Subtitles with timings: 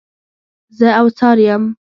[0.77, 1.63] زه اوڅار یم.